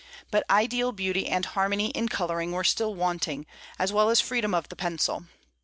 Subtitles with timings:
[0.31, 3.45] But ideal beauty and harmony in coloring were still wanting,
[3.77, 5.25] as well as freedom of the pencil.